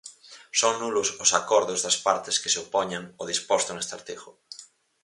Son 0.59 0.73
nulos 0.81 1.09
os 1.23 1.31
acordos 1.39 1.83
das 1.85 1.97
partes 2.05 2.39
que 2.41 2.51
se 2.53 2.61
opoñan 2.65 3.03
ó 3.21 3.23
disposto 3.33 3.69
neste 3.73 3.93
artigo. 3.99 4.29